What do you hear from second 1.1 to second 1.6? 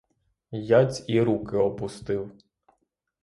і руки